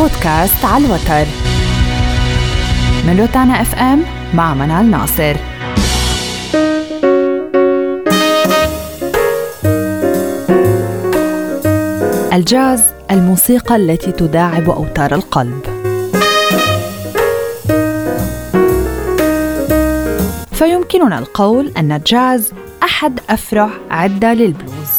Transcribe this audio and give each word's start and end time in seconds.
بودكاست 0.00 0.64
على 0.64 0.86
الوتر. 0.86 1.26
من 3.06 3.20
روتانا 3.20 3.62
إف 3.62 3.74
إم 3.74 4.04
مع 4.34 4.54
منال 4.54 4.90
ناصر. 4.90 5.36
الجاز 12.32 12.82
الموسيقى 13.10 13.76
التي 13.76 14.12
تداعب 14.12 14.70
أوتار 14.70 15.14
القلب. 15.14 15.60
فيمكننا 20.52 21.18
القول 21.18 21.72
أن 21.76 21.92
الجاز 21.92 22.52
أحد 22.82 23.20
أفرع 23.30 23.68
عدة 23.90 24.34
للبلوز. 24.34 24.90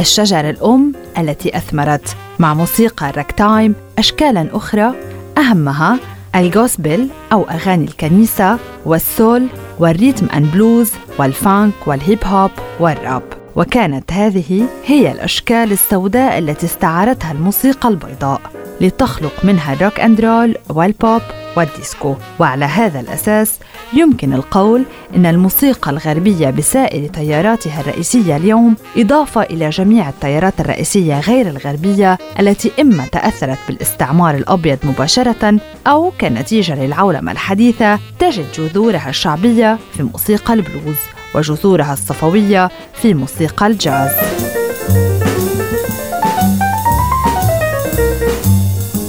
الشجره 0.00 0.50
الأم 0.50 0.92
التي 1.18 1.56
أثمرت 1.56 2.16
مع 2.38 2.54
موسيقى 2.54 3.10
ال 3.10 3.18
ragtime 3.18 3.74
اشكالا 3.98 4.48
أخرى 4.52 4.92
أهمها 5.38 5.98
ال 6.34 6.45
gospel 6.45 7.08
أو 7.32 7.42
أغاني 7.42 7.84
الكنيسة 7.84 8.58
وال 8.84 9.05
soul 9.05 9.46
وال 9.78 9.90
rhythm 9.90 10.26
and 10.34 10.52
blues 10.52 10.92
وال 11.18 11.36
funk 11.36 11.72
والهيب 11.86 12.24
هوب 12.24 12.50
والراب 12.80 13.22
وكانت 13.56 14.12
هذه 14.12 14.68
هي 14.86 15.12
الأشكال 15.12 15.72
السوداء 15.72 16.38
التي 16.38 16.66
استعارتها 16.66 17.32
الموسيقى 17.32 17.88
البيضاء 17.88 18.40
لتخلق 18.80 19.44
منها 19.44 19.72
ال 19.72 19.78
rock 19.78 20.00
and 20.00 20.20
roll 20.20 20.56
والبوب 20.68 21.22
والديسكو. 21.56 22.14
وعلى 22.38 22.64
هذا 22.64 23.00
الأساس 23.00 23.58
يمكن 23.92 24.32
القول 24.32 24.84
إن 25.16 25.26
الموسيقى 25.26 25.90
الغربية 25.90 26.50
بسائر 26.50 27.08
تياراتها 27.08 27.80
الرئيسية 27.80 28.36
اليوم 28.36 28.76
إضافة 28.96 29.42
إلى 29.42 29.70
جميع 29.70 30.08
التيارات 30.08 30.60
الرئيسية 30.60 31.20
غير 31.20 31.48
الغربية 31.48 32.18
التي 32.40 32.72
إما 32.80 33.06
تأثرت 33.06 33.58
بالاستعمار 33.68 34.34
الأبيض 34.34 34.78
مباشرة 34.84 35.60
أو 35.86 36.12
كنتيجة 36.20 36.84
للعولمة 36.84 37.32
الحديثة 37.32 37.98
تجد 38.18 38.46
جذورها 38.58 39.08
الشعبية 39.08 39.78
في 39.96 40.02
موسيقى 40.02 40.54
البلوز. 40.54 41.15
وجذورها 41.34 41.92
الصفوية 41.92 42.70
في 42.94 43.14
موسيقى 43.14 43.66
الجاز. 43.66 44.10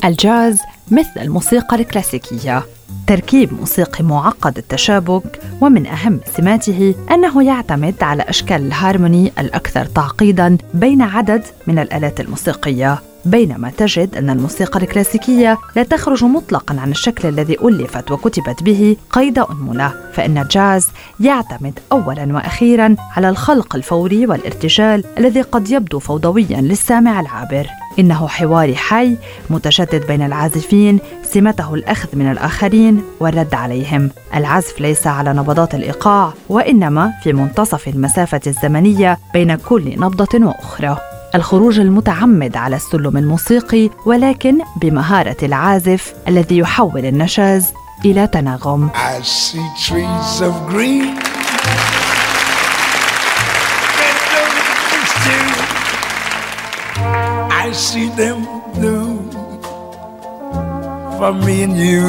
الجاز 0.05 0.59
مثل 0.91 1.21
الموسيقى 1.21 1.75
الكلاسيكية 1.75 2.63
تركيب 3.07 3.53
موسيقي 3.53 4.03
معقد 4.03 4.57
التشابك 4.57 5.39
ومن 5.61 5.87
أهم 5.87 6.19
سماته 6.37 6.95
أنه 7.11 7.43
يعتمد 7.43 8.03
على 8.03 8.23
أشكال 8.23 8.67
الهارموني 8.67 9.31
الأكثر 9.39 9.85
تعقيداً 9.85 10.57
بين 10.73 11.01
عدد 11.01 11.43
من 11.67 11.79
الآلات 11.79 12.19
الموسيقية 12.19 12.99
بينما 13.27 13.71
تجد 13.77 14.15
أن 14.15 14.29
الموسيقى 14.29 14.79
الكلاسيكية 14.79 15.57
لا 15.75 15.83
تخرج 15.83 16.23
مطلقا 16.23 16.79
عن 16.79 16.91
الشكل 16.91 17.29
الذي 17.29 17.57
ألفت 17.63 18.11
وكتبت 18.11 18.63
به 18.63 18.97
قيد 19.09 19.39
أنملة 19.39 19.93
فإن 20.13 20.37
الجاز 20.37 20.87
يعتمد 21.19 21.79
أولا 21.91 22.35
وأخيرا 22.35 22.95
على 23.17 23.29
الخلق 23.29 23.75
الفوري 23.75 24.27
والارتجال 24.27 25.03
الذي 25.17 25.41
قد 25.41 25.69
يبدو 25.69 25.99
فوضويا 25.99 26.61
للسامع 26.61 27.19
العابر. 27.19 27.67
إنه 27.99 28.27
حوار 28.27 28.75
حي 28.75 29.15
متشدد 29.49 30.07
بين 30.07 30.21
العازفين 30.21 30.99
سمته 31.23 31.73
الأخذ 31.73 32.07
من 32.13 32.31
الآخرين 32.31 33.01
والرد 33.19 33.53
عليهم. 33.53 34.09
العزف 34.35 34.81
ليس 34.81 35.07
على 35.07 35.33
نبضات 35.33 35.75
الإيقاع 35.75 36.33
وإنما 36.49 37.13
في 37.23 37.33
منتصف 37.33 37.87
المسافة 37.87 38.41
الزمنية 38.47 39.17
بين 39.33 39.55
كل 39.55 39.99
نبضة 39.99 40.45
وأخرى. 40.45 41.16
الخروج 41.35 41.79
المتعمد 41.79 42.57
على 42.57 42.75
السلم 42.75 43.17
الموسيقي 43.17 43.89
ولكن 44.05 44.57
بمهارة 44.81 45.37
العازف 45.43 46.13
الذي 46.27 46.57
يحول 46.57 47.05
النشاز 47.05 47.65
إلى 48.05 48.27
تناغم 48.27 48.89
I 48.93 49.21
see 49.23 49.67
trees 49.87 50.41
of 50.41 50.53
green. 50.69 51.17
I 57.65 57.71
see 57.73 58.09
them 58.21 58.39
blue 58.75 59.17
for 61.17 61.33
me 61.45 61.63
and 61.63 61.77
you. 61.77 62.07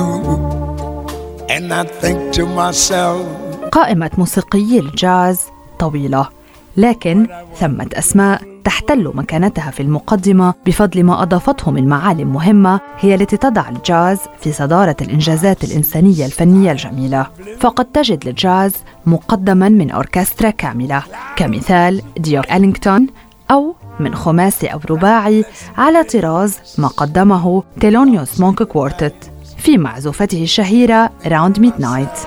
And 1.55 1.73
I 1.73 1.85
think 1.85 2.33
to 2.35 2.47
myself 2.47 3.27
قائمة 3.73 4.11
موسيقيي 4.19 4.79
الجاز 4.81 5.41
طويلة 5.79 6.29
لكن 6.77 7.27
ثمة 7.57 7.89
أسماء 7.95 8.43
تحتل 8.69 9.13
مكانتها 9.15 9.71
في 9.71 9.81
المقدمة 9.83 10.55
بفضل 10.67 11.05
ما 11.05 11.23
أضافته 11.23 11.71
من 11.71 11.89
معالم 11.89 12.33
مهمة 12.33 12.81
هي 12.99 13.15
التي 13.15 13.37
تضع 13.37 13.69
الجاز 13.69 14.19
في 14.41 14.53
صدارة 14.53 14.97
الإنجازات 15.01 15.65
الإنسانية 15.65 16.27
الفنية 16.27 16.73
الجميلة. 16.73 17.27
فقد 17.61 17.85
تجد 17.85 18.29
للجاز 18.29 18.73
مقدما 19.07 19.69
من 19.69 19.91
أوركسترا 19.91 20.51
كاملة 20.51 21.03
كمثال 21.37 22.03
ديوك 22.19 22.53
ألينغتون 22.53 23.07
أو 23.51 23.75
من 24.01 24.15
خماسي 24.15 24.67
أو 24.67 24.81
رباعي 24.91 25.45
على 25.79 26.03
طراز 26.03 26.59
ما 26.79 26.89
قدمه 26.89 27.63
تيلونيوس 27.81 28.41
مونك 28.41 28.63
quartet 28.63 29.31
في 29.59 29.79
معزوفته 29.79 30.43
الشهيرة 30.43 31.11
Round 31.27 31.61
Midnight 31.61 32.19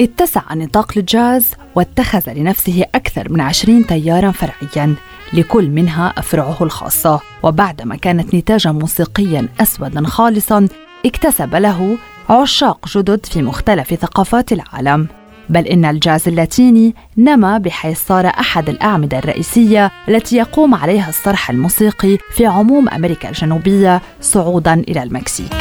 اتسع 0.00 0.54
نطاق 0.54 0.92
الجاز 0.96 1.50
واتخذ 1.74 2.32
لنفسه 2.32 2.84
أكثر 2.94 3.32
من 3.32 3.40
عشرين 3.40 3.86
تيارا 3.86 4.30
فرعيا 4.30 4.94
لكل 5.32 5.70
منها 5.70 6.14
أفرعه 6.18 6.56
الخاصة 6.60 7.20
وبعدما 7.42 7.96
كانت 7.96 8.34
نتاجا 8.34 8.72
موسيقيا 8.72 9.48
أسودا 9.60 10.06
خالصا 10.06 10.68
اكتسب 11.06 11.54
له 11.54 11.98
عشاق 12.30 12.88
جدد 12.88 13.26
في 13.26 13.42
مختلف 13.42 13.94
ثقافات 13.94 14.52
العالم. 14.52 15.08
بل 15.48 15.66
إن 15.66 15.84
الجاز 15.84 16.28
اللاتيني 16.28 16.94
نما 17.16 17.58
بحيث 17.58 18.06
صار 18.06 18.26
أحد 18.26 18.68
الأعمدة 18.68 19.18
الرئيسية 19.18 19.90
التي 20.08 20.36
يقوم 20.36 20.74
عليها 20.74 21.08
الصرح 21.08 21.50
الموسيقي 21.50 22.18
في 22.30 22.46
عموم 22.46 22.88
أمريكا 22.88 23.28
الجنوبية 23.28 24.02
صعودا 24.20 24.74
إلى 24.74 25.02
المكسيك. 25.02 25.52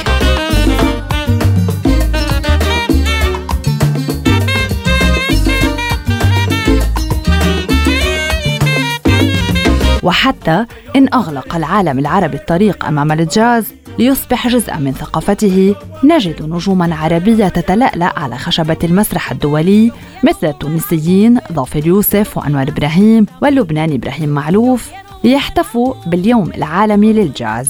وحتى 10.05 10.65
إن 10.95 11.07
أغلق 11.13 11.55
العالم 11.55 11.99
العربي 11.99 12.37
الطريق 12.37 12.85
أمام 12.85 13.11
الجاز 13.11 13.65
ليصبح 13.99 14.47
جزءا 14.47 14.77
من 14.77 14.91
ثقافته 14.91 15.75
نجد 16.03 16.43
نجوما 16.43 16.95
عربية 16.95 17.47
تتلألأ 17.47 18.19
على 18.19 18.37
خشبة 18.37 18.77
المسرح 18.83 19.31
الدولي 19.31 19.91
مثل 20.23 20.47
التونسيين 20.47 21.39
ظافر 21.53 21.87
يوسف 21.87 22.37
وأنور 22.37 22.61
براهم 22.61 23.25
واللبناني 23.41 23.95
إبراهيم 23.95 24.29
معلوف. 24.29 24.91
ليحتفوا 25.25 25.93
باليوم 26.05 26.51
العالمي 26.55 27.13
للجاز. 27.13 27.69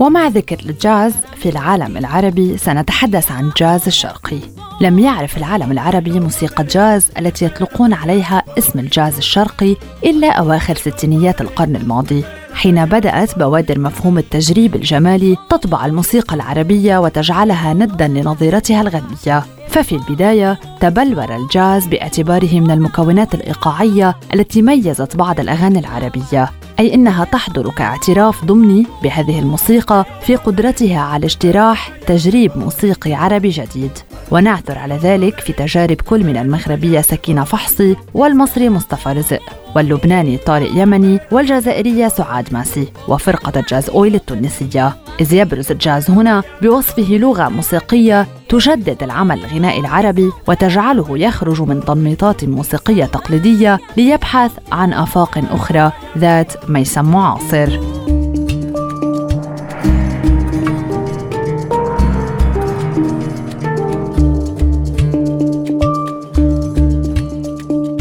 ومع 0.00 0.28
ذكر 0.28 0.58
الجاز 0.66 1.12
في 1.36 1.48
العالم 1.48 1.96
العربي 1.96 2.56
سنتحدث 2.56 3.32
عن 3.32 3.48
الجاز 3.48 3.86
الشرقي. 3.86 4.38
لم 4.80 4.98
يعرف 4.98 5.36
العالم 5.36 5.72
العربي 5.72 6.20
موسيقى 6.20 6.62
الجاز 6.62 7.10
التي 7.18 7.44
يطلقون 7.44 7.92
عليها 7.92 8.42
اسم 8.58 8.78
الجاز 8.78 9.16
الشرقي 9.16 9.76
إلا 10.04 10.32
أواخر 10.32 10.74
ستينيات 10.74 11.40
القرن 11.40 11.76
الماضي. 11.76 12.24
حين 12.56 12.84
بدأت 12.84 13.38
بوادر 13.38 13.78
مفهوم 13.78 14.18
التجريب 14.18 14.74
الجمالي 14.74 15.36
تطبع 15.50 15.86
الموسيقى 15.86 16.36
العربية 16.36 16.98
وتجعلها 16.98 17.74
ندا 17.74 18.08
لنظيرتها 18.08 18.80
الغربية 18.80 19.44
ففي 19.68 19.94
البداية 19.94 20.60
تبلور 20.80 21.36
الجاز 21.36 21.86
باعتباره 21.86 22.60
من 22.60 22.70
المكونات 22.70 23.34
الإيقاعية 23.34 24.14
التي 24.34 24.62
ميزت 24.62 25.16
بعض 25.16 25.40
الأغاني 25.40 25.78
العربية 25.78 26.50
أي 26.80 26.94
أنها 26.94 27.24
تحضر 27.24 27.70
كاعتراف 27.70 28.44
ضمني 28.44 28.86
بهذه 29.02 29.38
الموسيقى 29.38 30.04
في 30.22 30.36
قدرتها 30.36 31.00
على 31.00 31.26
اجتراح 31.26 31.92
تجريب 32.06 32.58
موسيقي 32.58 33.14
عربي 33.14 33.48
جديد. 33.48 33.92
ونعثر 34.30 34.78
على 34.78 34.96
ذلك 34.96 35.40
في 35.40 35.52
تجارب 35.52 36.00
كل 36.00 36.24
من 36.24 36.36
المغربية 36.36 37.00
سكينة 37.00 37.44
فحصي 37.44 37.96
والمصري 38.14 38.70
مصطفى 38.70 39.08
رزق 39.08 39.42
واللبناني 39.76 40.36
طارق 40.36 40.70
يمني 40.74 41.20
والجزائرية 41.32 42.08
سعاد 42.08 42.52
ماسي 42.52 42.88
وفرقة 43.08 43.60
الجاز 43.60 43.90
أويل 43.90 44.14
التونسية. 44.14 44.96
إذ 45.20 45.34
يبرز 45.34 45.70
الجاز 45.70 46.10
هنا 46.10 46.42
بوصفه 46.62 47.16
لغة 47.16 47.48
موسيقية 47.48 48.26
تجدد 48.48 49.02
العمل 49.02 49.44
الغنائي 49.44 49.80
العربي 49.80 50.30
وتجعله 50.48 51.18
يخرج 51.18 51.62
من 51.62 51.84
تنميطات 51.84 52.44
موسيقية 52.44 53.04
تقليدية 53.04 53.78
ليبحث 53.96 54.50
عن 54.72 54.92
آفاق 54.92 55.38
أخرى 55.50 55.92
ذات 56.18 56.70
ميسم 56.70 57.04
معاصر. 57.04 57.80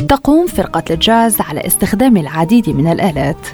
تقوم 0.07 0.47
فرقة 0.47 0.83
الجاز 0.89 1.41
على 1.41 1.67
استخدام 1.67 2.17
العديد 2.17 2.69
من 2.69 2.87
الآلات 2.91 3.47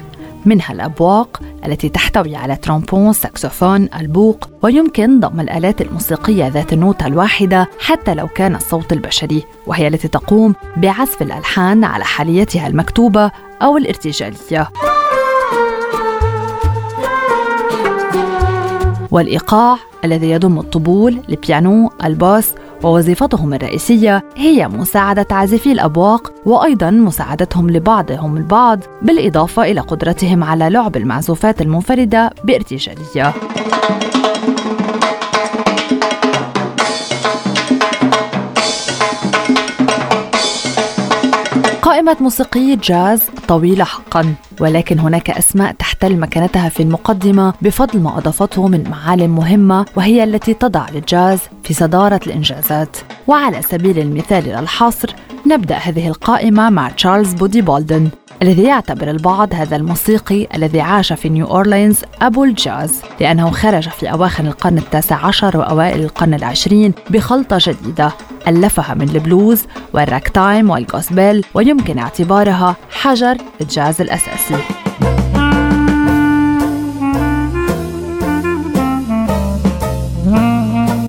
منها 0.44 0.72
الأبواق 0.72 1.40
التي 1.66 1.88
تحتوي 1.88 2.36
على 2.36 2.56
ترومبون، 2.56 3.12
ساكسوفون، 3.12 3.88
البوق 4.00 4.48
ويمكن 4.62 5.20
ضم 5.20 5.40
الآلات 5.40 5.80
الموسيقية 5.80 6.48
ذات 6.48 6.72
النوتة 6.72 7.06
الواحدة 7.06 7.68
حتى 7.80 8.14
لو 8.14 8.28
كان 8.28 8.54
الصوت 8.54 8.92
البشري 8.92 9.44
وهي 9.66 9.88
التي 9.88 10.08
تقوم 10.08 10.54
بعزف 10.76 11.22
الألحان 11.22 11.84
على 11.84 12.04
حالتها 12.04 12.66
المكتوبة 12.66 13.30
أو 13.62 13.76
الارتجالية. 13.76 14.70
والإيقاع 19.10 19.76
الذي 20.04 20.30
يضم 20.30 20.58
الطبول، 20.58 21.18
البيانو، 21.28 21.90
ال 22.04 22.14
bass 22.14 22.54
ووظيفتهم 22.84 23.54
الرئيسية 23.54 24.24
هي 24.36 24.68
مساعدة 24.68 25.26
عازفي 25.30 25.72
الأبواق 25.72 26.32
وأيضا 26.46 26.90
مساعدتهم 26.90 27.70
لبعضهم 27.70 28.36
البعض 28.36 28.80
بالإضافة 29.02 29.62
إلى 29.62 29.80
قدرتهم 29.80 30.44
على 30.44 30.70
لعب 30.70 30.96
المعزوفات 30.96 31.60
المنفردة 31.60 32.30
بارتجالية. 32.44 33.34
قائمة 42.02 42.22
موسيقي 42.22 42.76
جاز 42.76 43.22
طويلة 43.48 43.84
حقا 43.84 44.34
ولكن 44.60 44.98
هناك 44.98 45.30
أسماء 45.30 45.72
تحتل 45.72 46.16
مكانتها 46.16 46.68
في 46.68 46.82
المقدمة 46.82 47.54
بفضل 47.62 48.00
ما 48.00 48.18
أضافته 48.18 48.68
من 48.68 48.90
معالم 48.90 49.34
مهمة 49.34 49.86
وهي 49.96 50.24
التي 50.24 50.54
تضع 50.54 50.86
للجاز 50.90 51.40
في 51.64 51.74
صدارة 51.74 52.20
الإنجازات. 52.26 52.96
وعلى 53.26 53.62
سبيل 53.62 53.98
المثال 53.98 54.44
لا 54.44 54.58
الحصر 54.58 55.14
نبدأ 55.46 55.76
هذه 55.76 56.08
القائمة 56.08 56.70
مع 56.70 56.88
تشارلز 56.88 57.34
بادي 57.34 57.60
بولدن. 57.60 58.08
الذي 58.42 58.62
يعتبر 58.62 59.10
البعض 59.10 59.54
هذا 59.54 59.76
الموسيقي 59.76 60.46
الذي 60.54 60.80
عاش 60.80 61.12
في 61.12 61.28
نيو 61.28 61.46
أورلينز 61.46 62.00
أبو 62.22 62.44
الجاز 62.44 63.02
لأنه 63.20 63.50
خرج 63.50 63.88
في 63.88 64.12
أواخر 64.12 64.44
القرن 64.44 64.78
التاسع 64.78 65.26
عشر 65.26 65.58
وأوائل 65.58 66.02
القرن 66.02 66.34
العشرين 66.34 66.94
بخلطة 67.10 67.58
جديدة 67.60 68.12
ألفها 68.48 68.94
من 68.94 69.08
البلوز 69.08 69.66
وال 69.92 70.28
ragtime 70.28 70.70
وال 70.70 70.88
gospel 70.88 71.44
ويمكن 71.54 71.98
اعتبارها 71.98 72.76
حجر 72.90 73.36
الجاز 73.60 74.00
الأساسي. 74.00 74.56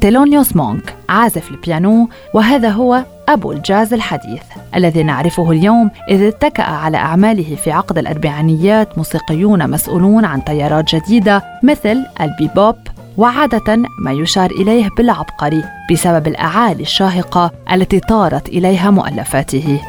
تيلونيوس 0.01 0.55
مونك 0.55 0.95
عازف 1.09 1.51
البيانو 1.51 2.09
وهذا 2.33 2.69
هو 2.69 3.03
أبو 3.29 3.51
الجاز 3.51 3.93
الحديث. 3.93 4.52
الذي 4.75 5.03
نعرفه 5.03 5.51
اليوم 5.51 5.91
إذ 6.09 6.21
اتكأ 6.21 6.63
على 6.63 6.97
أعماله 6.97 7.55
في 7.55 7.71
عقد 7.71 7.97
الأربعينيات 7.97 8.97
موسيقيون 8.97 9.69
مسؤولون 9.69 10.25
عن 10.25 10.43
تيارات 10.43 10.95
جديدة 10.95 11.43
مثل 11.63 12.05
ال 12.21 12.30
bebop 12.30 12.75
وعادة 13.17 13.77
ما 13.99 14.11
يشار 14.11 14.51
إليه 14.51 14.89
بالعبقري 14.97 15.63
بسبب 15.91 16.27
الأعالي 16.27 16.83
الشاهقة 16.83 17.51
التي 17.71 17.99
طارت 17.99 18.49
إليها 18.49 18.91
مؤلفاته. 18.91 19.79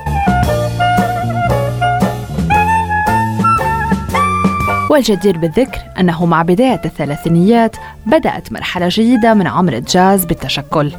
والجدير 4.90 5.38
بالذكر 5.38 5.78
أنه 6.00 6.26
مع 6.26 6.42
بداية 6.42 6.80
الثلاثينيات 6.84 7.76
بدأت 8.06 8.52
مرحلة 8.52 8.88
جديدة 8.90 9.34
من 9.34 9.46
عمر 9.46 9.72
الجاز 9.72 10.24
بالتشكل 10.24 10.92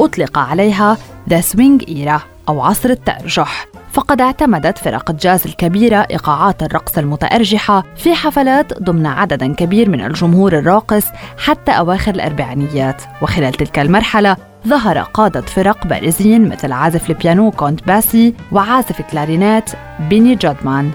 أطلق 0.00 0.38
عليها 0.38 0.96
the 1.28 1.40
swing 1.40 1.84
era 1.88 2.31
أو 2.48 2.60
عصر 2.60 2.90
التأرجح. 2.90 3.66
فقد 3.92 4.20
اعتمدت 4.20 4.78
فرق 4.78 5.10
الجاز 5.10 5.46
الكبيرة 5.46 6.06
إيقاعات 6.10 6.62
الرقص 6.62 6.98
المتأرجحة 6.98 7.84
في 7.96 8.14
حفلات 8.14 8.82
ضمن 8.82 9.06
عدد 9.06 9.54
كبير 9.54 9.90
من 9.90 10.04
الجمهور 10.04 10.58
الراقص 10.58 11.04
حتى 11.38 11.72
أواخر 11.72 12.14
الأربعينيات. 12.14 13.02
وخلال 13.22 13.52
تلك 13.52 13.78
المرحلة 13.78 14.36
ظهر 14.68 14.98
قادة 14.98 15.40
فرق 15.40 15.86
بارزين 15.86 16.48
مثل 16.48 16.72
عازف 16.72 17.10
البيانو 17.10 17.50
كونت 17.50 17.86
باسي 17.86 18.34
وعازف 18.52 19.00
الكلارينات 19.00 19.70
بيني 20.00 20.34
جودمان. 20.34 20.90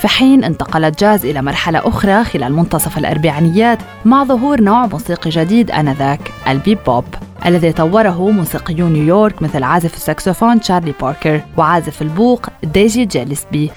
في 0.00 0.08
حين 0.08 0.44
انتقل 0.44 0.84
الجاز 0.84 1.26
إلى 1.26 1.42
مرحلة 1.42 1.78
أخرى 1.88 2.24
خلال 2.24 2.52
منتصف 2.56 2.98
الأربعينيات 2.98 3.78
مع 4.04 4.24
ظهور 4.24 4.60
نوع 4.60 4.86
موسيقي 4.86 5.30
جديد 5.30 5.70
آنذاك 5.70 6.32
ال 6.48 6.78
bebop 6.86 7.04
الذي 7.46 7.72
طوره 7.72 8.30
موسيقيو 8.30 8.88
نيويورك 8.88 9.42
مثل 9.42 9.62
عازف 9.62 9.94
الساكسوفون 9.94 10.60
تشارلي 10.60 10.94
باركر 11.00 11.40
وعازف 11.56 12.02
البوق 12.02 12.46
ديزي 12.62 13.04
جيلسبي 13.04 13.70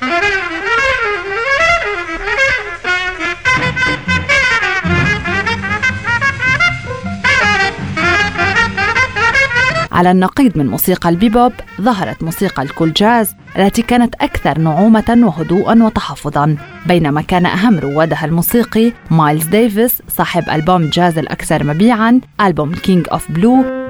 على 9.94 10.12
النقيض 10.12 10.57
من 10.57 10.68
موسيقى 10.68 11.10
ال 11.10 11.17
bebop 11.17 11.54
ظهرت 11.81 12.24
موسيقى 12.24 12.63
ال 12.63 12.69
cool 12.69 12.94
jazz 12.94 13.36
التي 13.60 13.81
كانت 13.81 14.16
أكثر 14.16 14.60
نعومة 14.60 15.18
وهدوءا 15.24 15.84
وتحفظا. 15.84 16.57
بينما 16.86 17.22
كان 17.22 17.45
أهم 17.45 17.80
روادها 17.80 18.25
الموسيقي 18.25 18.92
مايلز 19.12 19.45
ديفيس 19.45 20.01
صاحب 20.07 20.44
ألبوم 20.50 20.90
جاز 20.90 21.18
الأكثر 21.18 21.63
مبيعا 21.63 22.22
ألبوم 22.42 22.75
Kind 22.75 23.07
of 23.12 23.31
Blue 23.31 23.82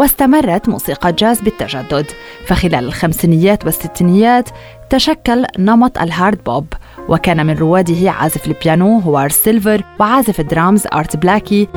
واستمرت 0.00 0.68
موسيقى 0.68 1.08
الجاز 1.08 1.40
بالتجدد. 1.40 2.06
فخلال 2.46 2.84
الخمسينيات 2.84 3.64
والستينيات 3.64 4.48
تشكل 4.90 5.46
نمط 5.58 5.98
ال 5.98 6.07
hard 6.07 6.44
bop 6.44 6.66
وكان 7.08 7.46
من 7.46 7.58
رواده 7.58 8.10
عازف 8.10 8.46
البيانو 8.46 8.98
هوراس 8.98 9.28
سيلفر 9.28 9.84
وعازف 10.00 10.40
الدرامز 10.40 10.86
آرت 10.86 11.16
بلاكي. 11.16 11.68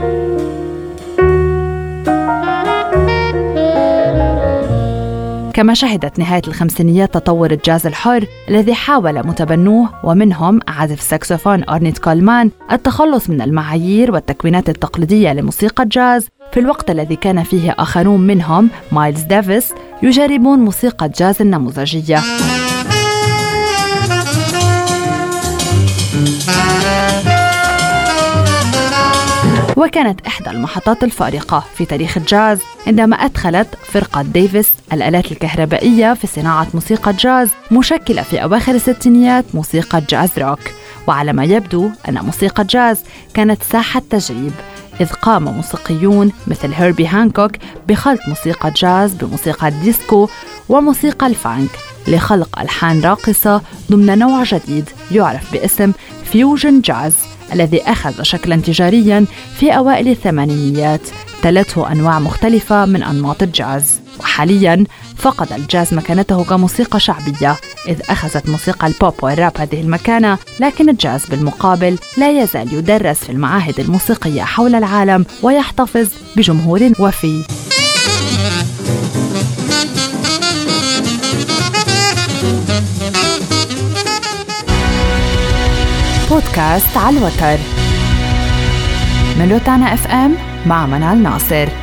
كما 5.63 5.73
شهدت 5.73 6.19
نهاية 6.19 6.41
الخمسينيات 6.47 7.13
تطور 7.13 7.51
الجاز 7.51 7.87
الحر 7.87 8.25
الذي 8.49 8.73
حاول 8.73 9.27
متبنوه 9.27 9.89
ومنهم 10.03 10.59
عازف 10.67 10.99
الساكسوفون 10.99 11.63
أورنيت 11.69 11.97
كولمان 11.97 12.51
التخلص 12.71 13.29
من 13.29 13.41
المعايير 13.41 14.11
والتكوينات 14.11 14.69
التقليدية 14.69 15.33
لموسيقى 15.33 15.83
الجاز. 15.83 16.27
في 16.51 16.59
الوقت 16.59 16.89
الذي 16.89 17.15
كان 17.15 17.43
فيه 17.43 17.75
آخرون 17.79 18.21
منهم 18.21 18.69
مايلز 18.91 19.21
ديفيس 19.21 19.73
يجربون 20.03 20.59
موسيقى 20.59 21.05
الجاز 21.05 21.41
النموذجية. 21.41 22.19
وكانت 29.83 30.27
إحدى 30.27 30.49
المحطات 30.49 31.03
الفارقة 31.03 31.63
في 31.75 31.85
تاريخ 31.85 32.17
الجاز 32.17 32.59
عندما 32.87 33.15
أدخلت 33.15 33.67
فرقة 33.91 34.21
ديفيس 34.21 34.71
الآلات 34.93 35.31
الكهربائية 35.31 36.13
في 36.13 36.27
صناعة 36.27 36.67
موسيقى 36.73 37.11
الجاز 37.11 37.49
مشكلة 37.71 38.21
في 38.21 38.43
أواخر 38.43 38.75
الستينيات 38.75 39.45
موسيقى 39.53 40.01
jazz 40.09 40.29
rock. 40.37 40.59
وعلى 41.07 41.33
ما 41.33 41.43
يبدو 41.43 41.89
أن 42.09 42.25
موسيقى 42.25 42.61
الجاز 42.61 43.03
كانت 43.33 43.63
ساحة 43.63 44.01
تجريب 44.09 44.51
إذ 45.01 45.07
قام 45.07 45.43
موسيقيون 45.43 46.31
مثل 46.47 46.73
هيربي 46.73 47.07
هانكوك 47.07 47.51
بخلط 47.87 48.19
موسيقى 48.27 48.71
جاز 48.71 49.13
بموسيقى 49.13 49.67
الديسكو 49.67 50.29
وموسيقى 50.69 51.27
ال 51.27 51.36
funk 51.36 51.69
لخلق 52.07 52.59
ألحان 52.59 53.01
راقصة 53.01 53.61
ضمن 53.91 54.19
نوع 54.19 54.43
جديد 54.43 54.89
يعرف 55.11 55.51
باسم 55.53 55.91
fusion 56.25 56.81
jazz. 56.81 57.32
الذي 57.53 57.81
أخذ 57.81 58.23
شكلا 58.23 58.55
تجاريا 58.55 59.25
في 59.59 59.71
أوائل 59.71 60.07
الثمانينيات. 60.07 61.01
تلته 61.41 61.91
أنواع 61.91 62.19
مختلفة 62.19 62.85
من 62.85 63.03
أنماط 63.03 63.43
الجاز. 63.43 64.03
وحاليا 64.19 64.85
فقد 65.17 65.53
الجاز 65.53 65.93
مكانته 65.93 66.43
كموسيقى 66.43 66.99
شعبية 66.99 67.57
إذ 67.87 68.01
أخذت 68.09 68.49
موسيقى 68.49 68.87
البوب 68.87 69.13
والراب 69.21 69.51
هذه 69.57 69.81
المكانة 69.81 70.37
لكن 70.59 70.89
الجاز 70.89 71.25
بالمقابل 71.25 71.97
لا 72.17 72.43
يزال 72.43 72.73
يدرس 72.73 73.17
في 73.17 73.31
المعاهد 73.31 73.79
الموسيقية 73.79 74.41
حول 74.41 74.75
العالم 74.75 75.25
ويحتفظ 75.43 76.07
بجمهور 76.35 76.91
وفي. 76.99 77.43
بودكاست 86.53 86.97
على 86.97 87.17
الوتر. 87.17 87.57
من 89.39 89.51
روتانا 89.51 89.93
اف 89.93 90.07
ام 90.07 90.35
مع 90.65 90.85
منال 90.85 91.23
ناصر. 91.23 91.82